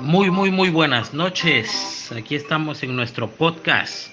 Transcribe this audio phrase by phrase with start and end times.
[0.00, 2.12] Muy, muy, muy buenas noches.
[2.14, 4.10] Aquí estamos en nuestro podcast.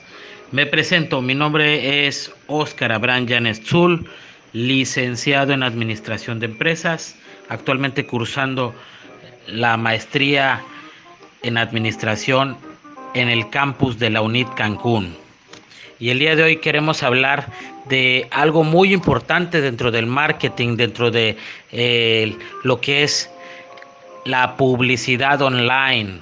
[0.54, 4.10] Me presento, mi nombre es Óscar Abrán Zul,
[4.54, 7.18] licenciado en Administración de Empresas,
[7.50, 8.74] actualmente cursando
[9.48, 10.64] la maestría
[11.42, 12.56] en Administración
[13.14, 15.18] en el campus de la UNIT Cancún.
[16.00, 17.50] Y el día de hoy queremos hablar
[17.90, 21.38] de algo muy importante dentro del marketing, dentro de
[21.74, 23.30] eh, lo que es
[24.26, 26.22] la publicidad online.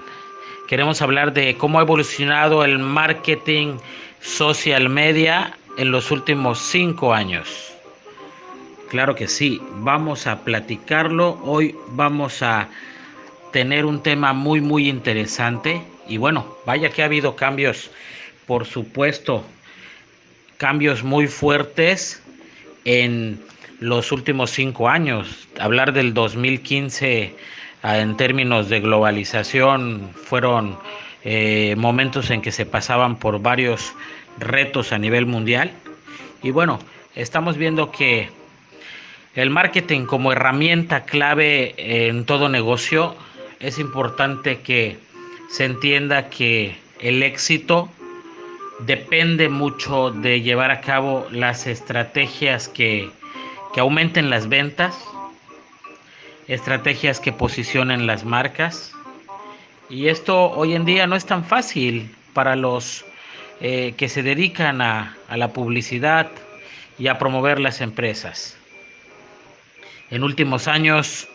[0.68, 3.78] Queremos hablar de cómo ha evolucionado el marketing
[4.22, 7.74] social media en los últimos cinco años.
[8.90, 11.40] Claro que sí, vamos a platicarlo.
[11.44, 12.68] Hoy vamos a
[13.52, 15.82] tener un tema muy, muy interesante.
[16.08, 17.90] Y bueno, vaya que ha habido cambios,
[18.48, 19.44] por supuesto,
[20.58, 22.22] cambios muy fuertes
[22.86, 23.40] en
[23.80, 25.48] los últimos cinco años.
[25.60, 30.78] Hablar del 2015 ah, en términos de globalización fueron
[31.24, 33.94] eh, momentos en que se pasaban por varios
[34.40, 35.72] retos a nivel mundial.
[36.44, 36.80] Y bueno,
[37.16, 38.30] estamos viendo que
[39.36, 43.16] el marketing como herramienta clave en todo negocio
[43.60, 44.98] es importante que
[45.50, 47.90] se entienda que el éxito
[48.86, 53.10] depende mucho de llevar a cabo las estrategias que,
[53.78, 55.00] aumenten las ventas,
[56.54, 58.94] estrategias que posicionen las marcas.
[59.90, 63.06] Y esto hoy en día no es tan fácil para los
[63.62, 66.30] eh, que se dedican a, la publicidad
[67.00, 68.58] y a promover las empresas.
[70.10, 71.30] En últimos años,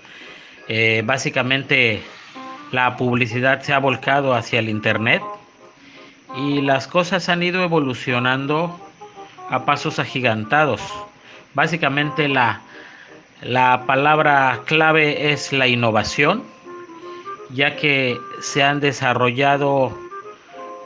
[0.68, 2.02] eh, básicamente
[2.70, 5.22] la publicidad se ha volcado hacia el Internet
[6.36, 8.78] y las cosas han ido evolucionando
[9.48, 10.82] a pasos agigantados.
[11.54, 12.60] Básicamente la,
[13.42, 16.42] la palabra clave es la innovación,
[17.50, 19.96] ya que se han desarrollado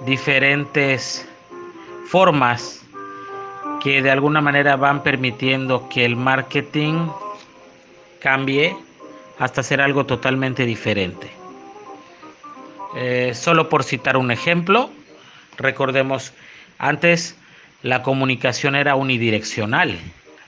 [0.05, 1.29] diferentes
[2.07, 2.85] formas
[3.83, 7.09] que de alguna manera van permitiendo que el marketing
[8.21, 8.77] cambie
[9.39, 11.31] hasta ser algo totalmente diferente.
[12.97, 14.91] Eh, solo por citar un ejemplo,
[15.57, 16.35] recordemos,
[16.79, 17.37] antes
[17.83, 19.97] la comunicación era unidireccional.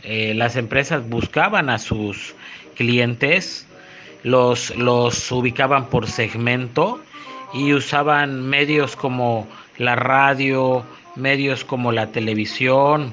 [0.05, 2.35] Eh, las empresas buscaban a sus
[2.75, 3.67] clientes,
[4.23, 7.01] los, los ubicaban por segmento
[7.53, 9.47] y usaban medios como
[9.79, 10.85] la radio,
[11.17, 13.13] medios como la televisión.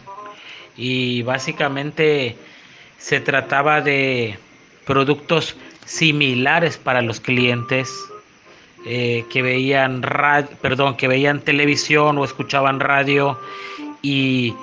[0.78, 2.38] Y básicamente
[2.98, 4.38] se trataba de
[4.86, 5.56] productos
[5.86, 7.92] similares para los clientes
[8.86, 13.38] eh, que veían radio, perdón, que veían televisión o escuchaban radio
[14.02, 14.54] y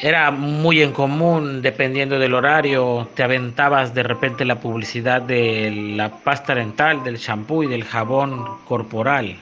[0.00, 6.10] era muy en común dependiendo del horario, te aventabas de repente la publicidad de la
[6.10, 9.36] pasta dental, del shampoo y del jabón corporal.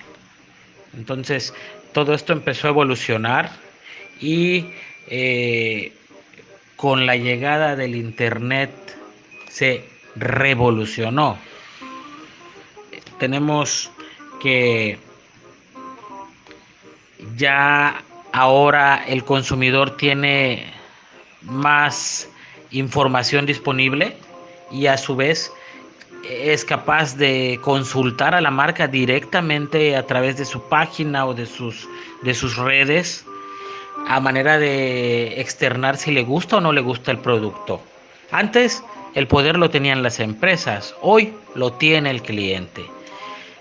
[0.97, 1.53] Entonces,
[1.93, 3.51] todo esto empezó a evolucionar
[4.21, 4.67] y
[5.09, 5.93] eh,
[6.77, 8.71] con la llegada del Internet
[9.49, 9.85] se
[10.15, 11.39] revolucionó
[13.19, 13.91] tenemos
[14.41, 14.99] que
[17.37, 18.03] ya
[18.37, 20.67] ahora el consumidor tiene
[21.41, 22.29] más
[22.71, 24.15] información disponible
[24.71, 25.51] y a su vez
[26.29, 31.47] es capaz de consultar a la marca directamente a través de su página o de
[31.47, 31.89] sus,
[32.23, 33.25] de sus redes
[34.07, 37.81] a manera de externar si le gusta o no le gusta el producto.
[38.33, 38.85] Antes
[39.15, 42.85] el poder lo tenían las empresas, hoy lo tiene el cliente.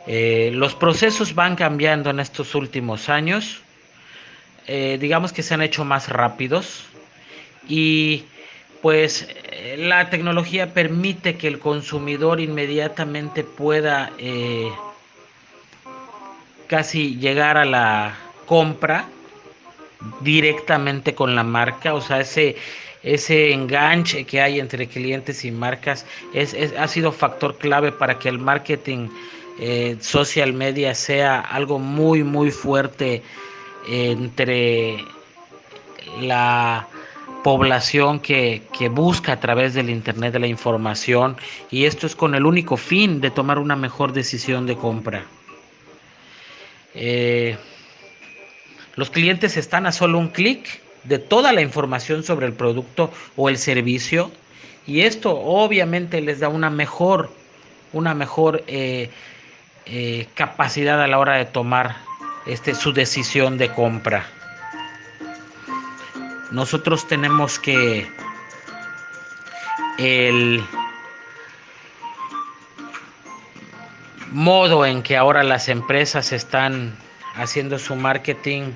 [0.05, 3.61] Eh, los procesos van cambiando en estos últimos años,
[4.67, 6.85] eh, digamos que se han hecho más rápidos
[7.67, 8.25] y
[8.81, 14.11] pues eh, la tecnología permite que el consumidor inmediatamente pueda
[16.67, 18.15] casi llegar a la
[18.45, 19.07] compra
[20.21, 22.55] directamente con la marca, o sea, ese,
[23.03, 28.29] ese enganche que hay entre clientes y marcas es, ha sido factor clave para que
[28.29, 29.09] el marketing
[29.59, 33.23] eh, social media sea algo muy, muy fuerte
[33.87, 35.03] entre
[36.19, 36.87] la
[37.43, 41.37] población que, busca a través del Internet de la información
[41.69, 45.25] y esto es con el único fin de tomar una mejor decisión de compra.
[46.95, 47.57] Eh,
[48.95, 53.49] los clientes están a solo un clic de toda la información sobre el producto o
[53.49, 54.31] el servicio
[54.87, 57.29] y esto obviamente les da una mejor,
[57.93, 59.09] una mejor eh,
[59.85, 61.97] eh, capacidad a la hora de tomar
[62.45, 64.27] este, su decisión de compra.
[66.51, 68.07] Nosotros tenemos que
[69.97, 70.63] el
[74.31, 76.95] modo en que ahora las empresas están
[77.35, 78.71] haciendo su marketing,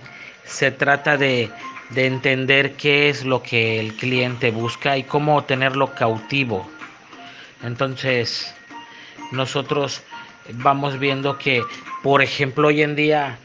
[0.46, 1.50] se trata de,
[1.90, 6.70] de entender qué es lo que el cliente busca y cómo tenerlo cautivo.
[7.64, 8.54] Entonces,
[9.32, 10.02] nosotros
[10.54, 11.62] vamos viendo que,
[12.04, 13.38] por ejemplo, hoy en día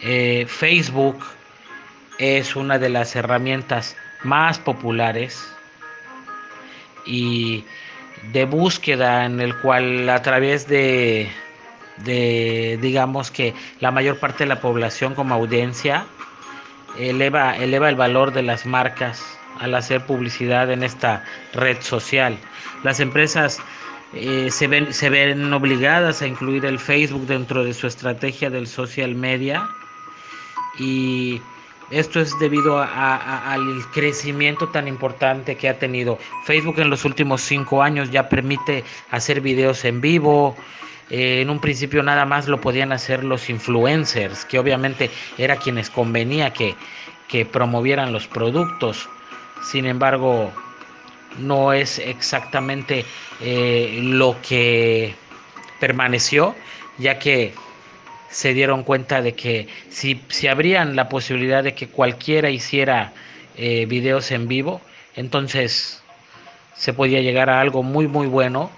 [0.00, 1.18] eh, Facebook
[2.18, 5.52] es una de las herramientas más populares
[7.06, 7.64] y
[8.32, 11.30] de búsqueda en el cual a través de,
[11.98, 16.04] de digamos que la mayor parte de la población como audiencia
[16.98, 21.24] eleva, eleva el valor de las marcas al hacer publicidad en esta
[21.54, 22.36] red social.
[22.84, 23.60] Las empresas
[24.14, 28.66] eh, se, ven, se ven obligadas a incluir el Facebook dentro de su estrategia del
[28.66, 29.68] social media
[30.78, 31.40] y
[31.90, 36.18] esto es debido al crecimiento tan importante que ha tenido.
[36.44, 40.54] Facebook en los últimos cinco años ya permite hacer videos en vivo.
[41.10, 45.88] Eh, en un principio nada más lo podían hacer los influencers, que obviamente era quienes
[45.88, 46.74] convenía que,
[47.26, 49.08] que promovieran los productos.
[49.62, 50.52] Sin embargo,
[51.38, 53.06] no es exactamente
[53.40, 55.14] eh, lo que
[55.80, 56.54] permaneció,
[56.98, 57.54] ya que
[58.30, 63.12] se dieron cuenta de que si, abrían la posibilidad de que cualquiera hiciera
[63.56, 64.80] eh, videos en vivo,
[65.16, 66.02] entonces
[66.74, 68.70] se podía llegar a algo muy muy bueno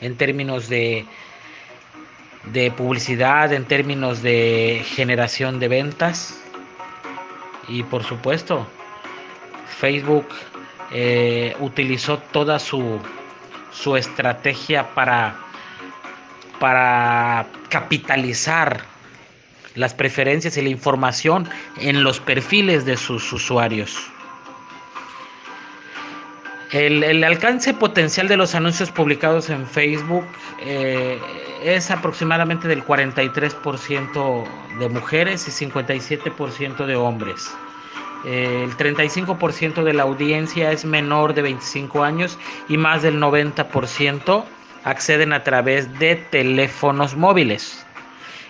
[0.00, 1.06] en términos de,
[2.52, 6.40] de publicidad, en términos de generación de ventas.
[7.68, 8.66] Y por supuesto
[9.78, 10.26] Facebook
[10.90, 12.98] eh, utilizó toda su,
[13.70, 15.36] su estrategia para,
[16.58, 18.82] para capitalizar
[19.74, 21.48] las preferencias y la información
[21.80, 24.10] en los perfiles de sus usuarios.
[26.72, 30.26] El, alcance potencial de los anuncios publicados en Facebook
[30.60, 31.18] eh,
[31.62, 34.44] es aproximadamente del 43%
[34.78, 37.50] de mujeres y 57% de hombres.
[38.26, 42.36] Eh, el 35% de la audiencia es menor de 25 años
[42.68, 44.44] y más del 90%
[44.84, 47.84] acceden a través de teléfonos móviles.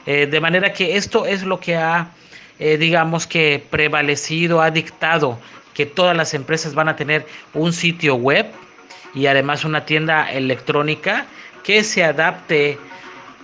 [0.07, 2.09] Eh, de manera que esto es lo que ha,
[2.59, 5.39] digamos que, prevalecido, ha dictado
[5.75, 8.47] que todas las empresas van a tener un sitio web
[9.15, 11.27] y además una tienda electrónica
[11.63, 12.79] que se adapte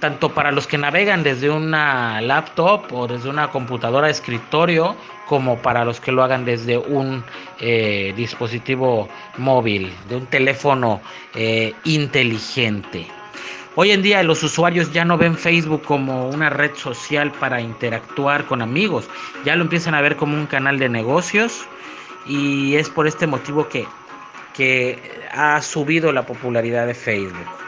[0.04, 4.94] tanto para los que navegan desde una laptop o desde una computadora de escritorio
[5.26, 7.24] como para los que lo hagan desde un
[7.58, 9.08] eh, dispositivo
[9.38, 11.00] móvil, de un teléfono
[11.34, 13.06] eh, inteligente.
[13.76, 18.44] Hoy en día los usuarios ya no ven Facebook como una red social para interactuar
[18.44, 19.08] con amigos,
[19.46, 21.64] ya lo empiezan a ver como un canal de negocios
[22.26, 23.86] y es por este motivo que,
[25.32, 27.63] ha subido la popularidad de Facebook.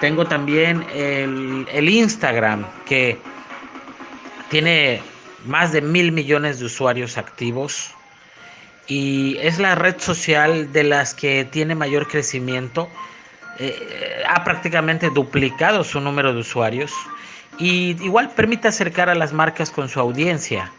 [0.00, 3.18] Tengo también el, Instagram que
[4.48, 5.02] tiene
[5.44, 7.94] más de mil millones de usuarios activos
[8.86, 12.88] y es la red social de las que tiene mayor crecimiento.
[13.58, 16.92] Eh, ha prácticamente duplicado su número de usuarios
[17.58, 20.72] y igual permite acercar a las marcas con su audiencia.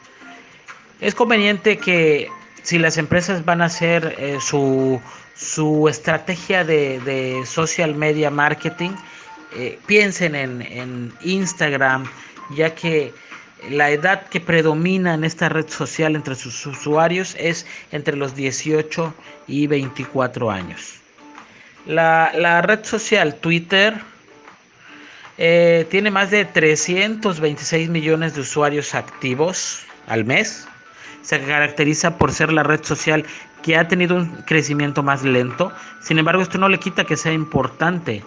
[0.99, 2.27] Es conveniente que
[2.63, 5.01] si las empresas van a hacer eh, su,
[5.35, 8.91] su, estrategia de, social media marketing,
[9.55, 12.05] eh, piensen en, en, Instagram,
[12.55, 13.13] ya que
[13.69, 19.13] la edad que predomina en esta red social entre sus usuarios es entre los 18
[19.47, 20.95] y 24 años.
[21.85, 23.99] La, la red social Twitter
[25.37, 30.67] eh, tiene más de 326 millones de usuarios activos al mes
[31.21, 33.25] se caracteriza por ser la red social
[33.61, 35.71] que ha tenido un crecimiento más lento.
[36.01, 38.23] Sin embargo, esto no le quita que sea importante.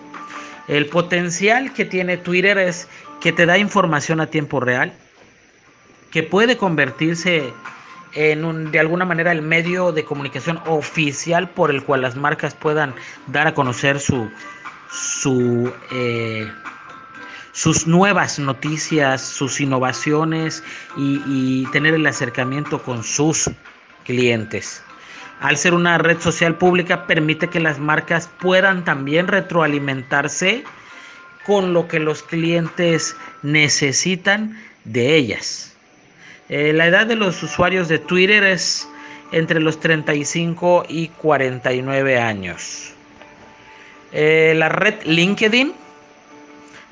[0.69, 2.89] El potencial que tiene Twitter es
[3.21, 4.93] que te da información a tiempo real,
[6.11, 7.53] que puede convertirse
[8.15, 12.55] en un, de alguna manera el medio de comunicación oficial por el cual las marcas
[12.55, 12.95] puedan
[13.27, 14.31] dar a conocer su,
[14.91, 16.49] su eh,
[17.55, 20.63] sus nuevas noticias, sus innovaciones
[20.97, 23.51] y, tener el acercamiento con sus
[24.05, 24.83] clientes.
[25.41, 30.65] Al ser una red social pública permite que las marcas puedan también retroalimentarse
[31.47, 35.77] con lo que los clientes necesitan de ellas.
[36.49, 38.89] Eh, la edad de los usuarios de Twitter es
[39.31, 42.93] entre los 35 y 49 años.
[44.13, 45.84] Eh, la red LinkedIn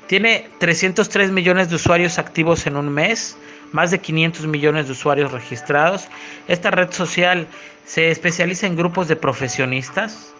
[0.07, 3.37] tiene 303 millones de usuarios activos en un mes,
[3.71, 6.07] más de 500 millones de usuarios registrados.
[6.47, 7.47] Esta red social
[7.85, 10.33] se especializa en grupos de profesionistas.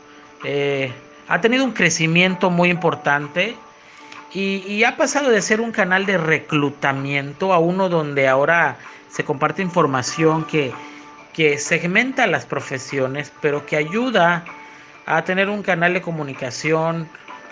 [0.44, 0.92] Eh,
[1.28, 3.56] ha tenido un crecimiento muy importante
[4.34, 8.78] y, ha pasado de ser un canal de reclutamiento a uno donde ahora
[9.10, 10.74] se comparte información que,
[11.34, 14.44] que segmenta las profesiones, pero que ayuda
[15.06, 17.08] a tener un canal de comunicación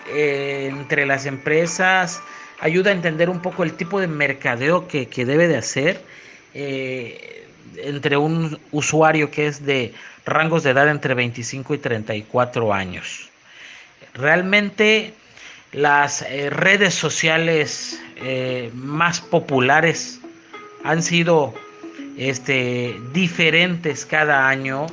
[0.08, 2.20] eh, entre las empresas,
[2.60, 6.00] ayuda a entender un poco el tipo de mercadeo que, debe de hacer
[6.54, 9.94] eh, entre un usuario que es de
[10.24, 13.30] rangos de edad entre 25 y 34 años.
[14.14, 15.14] Realmente
[15.72, 17.98] las eh, redes sociales
[18.74, 20.20] más populares
[20.84, 21.52] han sido
[22.16, 24.86] este, diferentes cada año.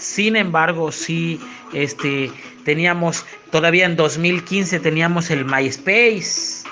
[0.00, 1.38] Sin embargo, sí,
[1.74, 2.30] este,
[2.64, 6.66] teníamos, todavía en 2015 teníamos el MySpace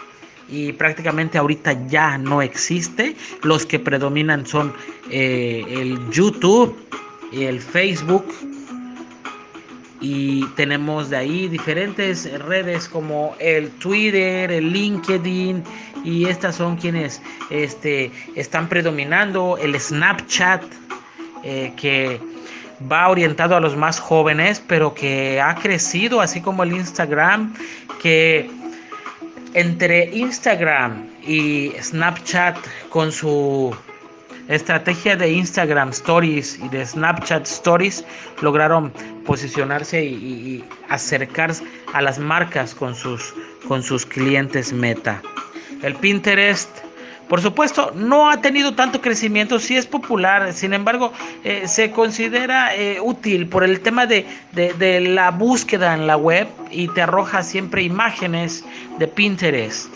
[0.48, 3.14] y prácticamente ahorita ya no existe.
[3.42, 4.72] Los que predominan son
[5.10, 6.74] eh, el YouTube
[7.30, 8.24] y el Facebook.
[10.00, 15.62] Y tenemos de ahí diferentes redes como el Twitter, el LinkedIn,
[16.02, 17.20] y estas son quienes
[17.50, 20.62] este, están predominando, el Snapchat,
[21.42, 22.20] eh, que
[22.90, 27.54] va orientado a los más jóvenes, pero que ha crecido, así como el Instagram,
[28.00, 28.50] que
[29.54, 32.56] entre Instagram y Snapchat
[32.90, 33.74] con su
[34.48, 38.04] estrategia de Instagram Stories y de Snapchat Stories
[38.40, 38.92] lograron
[39.26, 43.34] posicionarse y, acercarse a las marcas con sus,
[43.66, 45.20] con sus clientes meta.
[45.82, 46.70] El Pinterest,
[47.28, 51.12] por supuesto, no ha tenido tanto crecimiento, sí es popular, sin embargo,
[51.44, 54.26] eh, se considera eh, útil por el tema de,
[55.00, 58.64] la búsqueda en la web y te arroja siempre imágenes
[58.98, 59.92] de Pinterest.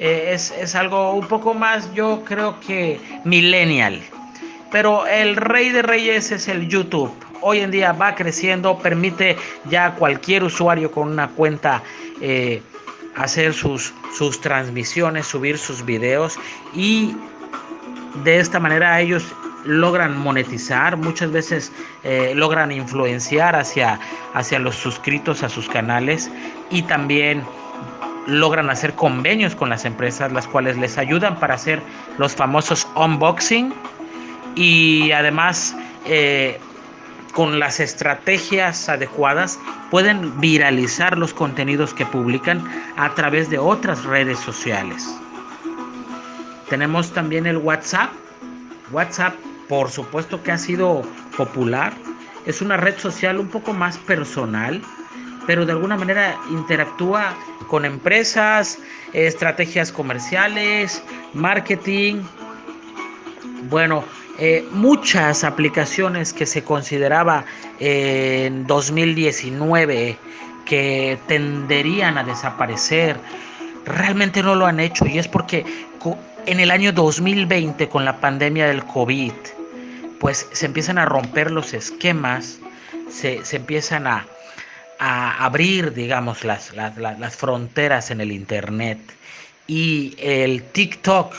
[0.00, 4.00] Eh, es, es algo un poco más, yo creo que millennial.
[4.72, 7.12] Pero el rey de reyes es el YouTube
[7.42, 9.36] hoy en día va creciendo, permite
[9.68, 11.82] ya cualquier usuario con una cuenta
[13.16, 16.38] hacer sus, sus transmisiones, subir sus videos
[16.74, 17.14] y
[18.24, 19.24] de esta manera ellos
[19.64, 23.98] logran monetizar, muchas veces eh, logran influenciar hacia,
[24.34, 26.30] hacia los suscritos a sus canales
[26.70, 27.42] y también
[28.26, 31.80] logran hacer convenios con las empresas, las cuales les ayudan para hacer
[32.18, 33.72] los famosos unboxing
[34.54, 35.76] y además
[36.06, 36.60] eh,
[37.32, 39.58] con las estrategias adecuadas
[39.90, 42.62] pueden viralizar los contenidos que publican
[42.96, 45.06] a través de otras redes sociales.
[46.68, 48.10] Tenemos también el WhatsApp.
[48.90, 49.34] WhatsApp,
[49.68, 51.02] por supuesto que ha sido
[51.36, 51.92] popular.
[52.46, 54.82] Es una red social un poco más personal,
[55.46, 57.34] pero de alguna manera interactúa
[57.68, 58.78] con empresas,
[59.12, 61.02] estrategias comerciales,
[61.34, 62.22] marketing.
[63.68, 64.04] Bueno,
[64.38, 67.44] eh, muchas aplicaciones que se consideraba
[67.78, 70.16] en 2019
[70.64, 73.16] que tenderían a desaparecer,
[73.84, 75.64] realmente no lo han hecho y es porque
[76.46, 79.32] en el año 2020 con la pandemia del COVID,
[80.18, 82.58] pues se empiezan a romper los esquemas,
[83.08, 84.26] se, empiezan a,
[84.98, 89.00] abrir, digamos, las, las fronteras en el Internet
[89.66, 91.34] y el TikTok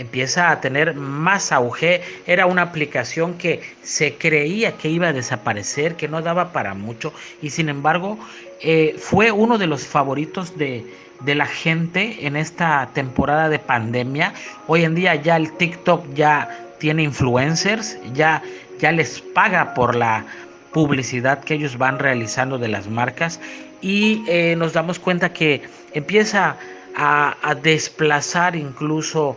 [0.00, 2.00] empieza a tener más auge.
[2.26, 7.12] Era una aplicación que se creía que iba a desaparecer, que no daba para mucho
[7.42, 8.18] y sin embargo
[8.62, 10.84] eh, fue uno de los favoritos de,
[11.26, 14.32] la gente en esta temporada de pandemia.
[14.66, 18.42] Hoy en día ya el TikTok ya tiene influencers, ya,
[18.78, 20.24] ya les paga por la
[20.72, 23.38] publicidad que ellos van realizando de las marcas
[23.82, 25.60] y eh, nos damos cuenta que
[25.92, 26.56] empieza
[26.96, 29.36] a desplazar incluso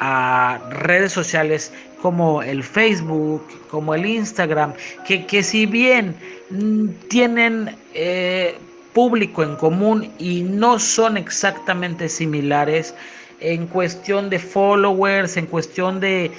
[0.00, 1.72] a redes sociales
[2.02, 4.72] como el Facebook, como el Instagram,
[5.06, 6.14] que, que si bien
[6.50, 8.58] mm, tienen eh,
[8.92, 12.94] público en común y no son exactamente similares
[13.40, 16.30] en cuestión de followers, en cuestión de,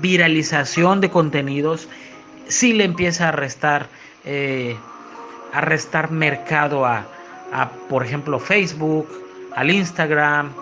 [0.00, 1.88] viralización de contenidos,
[2.48, 3.88] sí le empieza a restar,
[4.24, 4.76] eh,
[5.52, 7.04] a restar mercado a,
[7.52, 9.08] a, por ejemplo, Facebook,
[9.56, 10.52] al Instagram,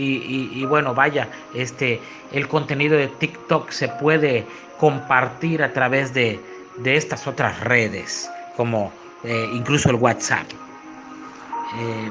[0.00, 2.00] y, bueno, vaya, este,
[2.32, 4.46] el contenido de TikTok se puede
[4.78, 6.40] compartir a través de,
[6.84, 8.92] estas otras redes, como
[9.24, 10.46] eh, incluso el WhatsApp.
[11.76, 12.10] Eh,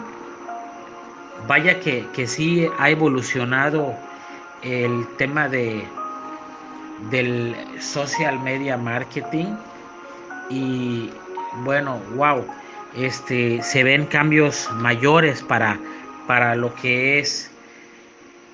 [1.47, 3.95] vaya que, que sí ha evolucionado
[4.63, 5.87] el tema de
[7.11, 9.55] del social media marketing
[10.49, 11.11] y
[11.63, 12.43] bueno wow
[12.95, 15.79] este se ven cambios mayores para
[16.25, 17.51] para lo que es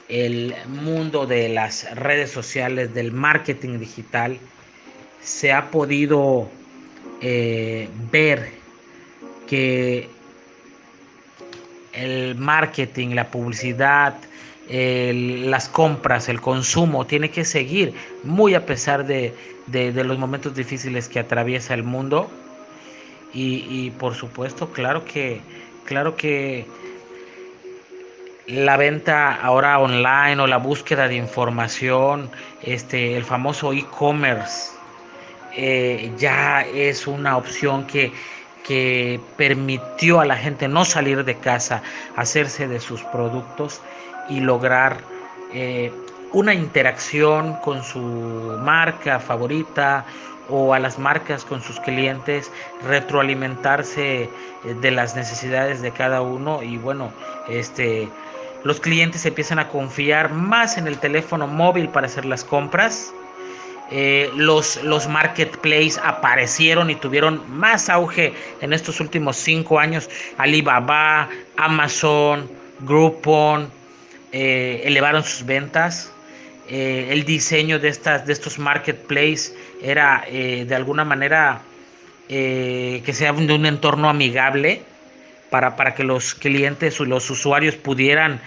[0.09, 4.37] el mundo de las redes sociales, del marketing digital,
[5.21, 6.49] se ha podido
[7.21, 8.49] eh, ver
[9.47, 10.09] que
[11.93, 14.15] el marketing, la publicidad,
[14.69, 17.93] las compras, el consumo, tiene que seguir
[18.23, 19.33] muy a pesar de,
[19.71, 22.29] los momentos difíciles que atraviesa el mundo.
[23.33, 25.41] Y, por supuesto, claro que,
[25.85, 26.65] claro que
[28.47, 32.29] la venta ahora online o la búsqueda de información,
[32.61, 34.71] este, el famoso e-commerce,
[35.55, 38.11] eh, ya es una opción que,
[38.65, 41.81] que permitió a la gente no salir de casa,
[42.15, 43.81] hacerse de sus productos
[44.29, 44.97] y lograr
[45.53, 45.91] eh,
[46.33, 50.03] una interacción con su marca favorita
[50.49, 52.51] o a las marcas con sus clientes,
[52.85, 54.29] retroalimentarse eh,
[54.81, 57.11] de las necesidades de cada uno y bueno,
[57.47, 58.09] este
[58.63, 63.13] los clientes empiezan a confiar más en el teléfono móvil para hacer las compras.
[63.91, 70.09] Eh, los, los marketplaces aparecieron y tuvieron más auge en estos últimos cinco años.
[70.37, 73.69] Alibaba, Amazon, Groupon,
[74.31, 76.11] eh, elevaron sus ventas.
[76.69, 81.61] Eh, el diseño de, estas, de estos marketplaces era de alguna manera
[82.29, 84.81] que sea de un entorno amigable
[85.53, 88.41] para, para que los clientes o los usuarios pudieran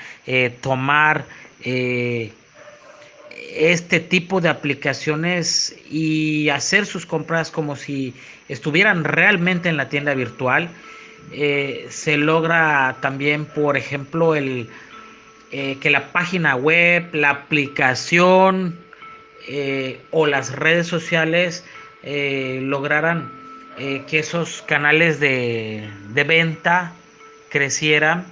[0.60, 1.24] tomar
[3.54, 8.12] este tipo de aplicaciones y hacer sus compras como si
[8.48, 10.68] estuvieran realmente en la tienda virtual.
[11.30, 14.68] se logra también, por ejemplo, el
[15.52, 18.76] eh, que la página web, la aplicación
[19.46, 21.64] eh, o las redes sociales
[22.02, 23.30] eh, lograran
[23.76, 26.94] que esos canales de, de, venta
[27.48, 28.26] crecieran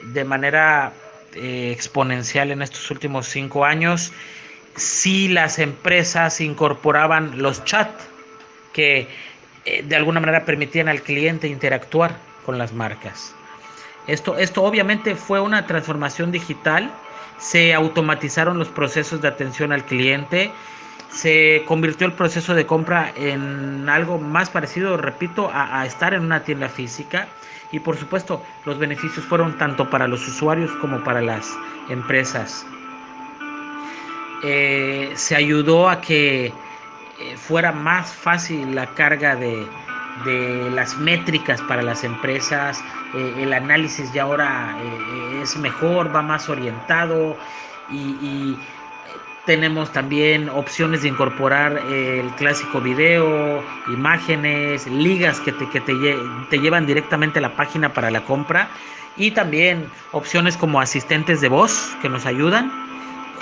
[0.00, 0.92] de manera
[1.34, 4.12] exponencial en estos últimos cinco años.
[4.76, 8.08] Si las empresas incorporaban los chats
[8.72, 9.08] que
[9.64, 13.34] de alguna manera permitían al cliente interactuar con las marcas.
[14.06, 16.90] Esto, esto obviamente fue una transformación digital,
[17.38, 20.52] se automatizaron los procesos de atención al cliente,
[21.10, 26.42] se convirtió el proceso de compra en algo más parecido, repito, a, estar en una
[26.42, 27.28] tienda física
[27.70, 31.46] y por supuesto los beneficios fueron tanto para los usuarios como para las
[31.90, 32.66] empresas.
[34.44, 36.52] Eh, se ayudó a que eh,
[37.36, 39.66] fuera más fácil la carga de,
[40.24, 42.82] de las métricas para las empresas,
[43.14, 47.36] eh, el análisis ya ahora eh, es mejor, va más orientado
[47.90, 48.56] y,
[49.44, 55.92] tenemos también opciones de incorporar el clásico video, imágenes, ligas que, te, que te,
[56.48, 58.68] te llevan directamente a la página para la compra
[59.16, 62.70] y también opciones como asistentes de voz que nos ayudan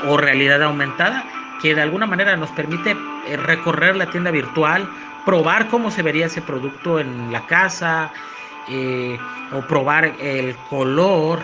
[0.08, 1.22] o realidad aumentada
[1.60, 4.88] que de alguna manera nos permite eh, recorrer la tienda virtual,
[5.30, 8.10] probar cómo se vería ese producto en la casa
[8.68, 9.16] eh,
[9.52, 11.38] o probar el color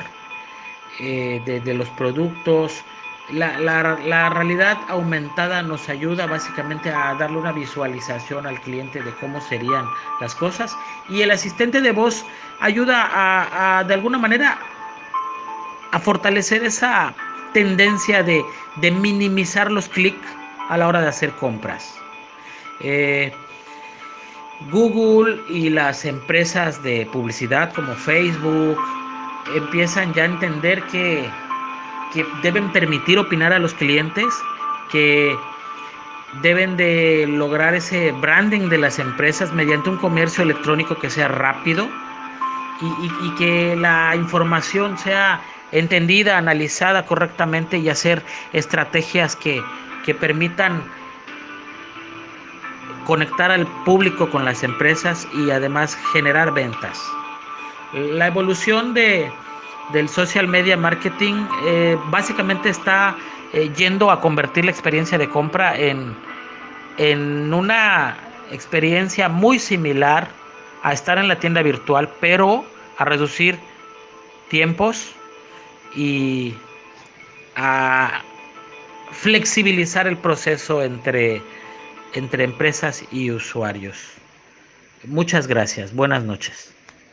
[0.99, 2.83] eh, de, los productos.
[3.31, 9.85] La, realidad aumentada nos ayuda básicamente a darle una visualización al cliente de cómo serían
[10.20, 10.77] las cosas
[11.09, 12.27] y el asistente de voz
[12.59, 13.09] ayuda
[13.79, 14.59] a, de alguna manera
[15.92, 17.14] a fortalecer esa
[17.53, 18.44] tendencia de,
[18.79, 20.27] de minimizar los clics
[20.70, 21.94] a la hora de hacer compras.
[22.81, 23.33] Eh,
[24.71, 28.79] Google y las empresas de publicidad como Facebook
[29.55, 31.29] empiezan ya a entender que,
[32.42, 34.27] deben permitir opinar a los clientes,
[34.90, 35.37] que
[36.40, 41.87] deben de lograr ese branding de las empresas mediante un comercio electrónico que sea rápido
[42.81, 45.40] y, que la información sea
[45.73, 49.62] entendida, analizada correctamente y hacer estrategias que,
[50.05, 50.83] que permitan
[53.07, 57.01] conectar al público con las empresas y además generar ventas.
[57.92, 59.31] La evolución de,
[59.92, 63.16] del social media marketing eh, básicamente está
[63.53, 66.14] eh, yendo a convertir la experiencia de compra en,
[66.99, 68.16] en una
[68.51, 70.29] experiencia muy similar
[70.83, 72.64] a estar en la tienda virtual, pero
[72.99, 73.59] a reducir
[74.49, 75.12] tiempos
[75.95, 76.55] y
[77.57, 78.21] a
[79.12, 81.42] flexibilizar el proceso entre
[82.12, 84.23] entre empresas y usuarios.
[85.03, 85.95] Muchas gracias.
[85.95, 86.76] Buenas noches.